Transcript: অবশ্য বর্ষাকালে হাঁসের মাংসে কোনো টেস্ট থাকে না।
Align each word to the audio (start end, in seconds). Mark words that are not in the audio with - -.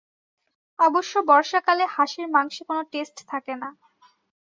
অবশ্য 0.79 1.13
বর্ষাকালে 1.29 1.85
হাঁসের 1.95 2.27
মাংসে 2.35 2.61
কোনো 2.69 2.81
টেস্ট 2.91 3.17
থাকে 3.27 3.53
না। 3.61 3.69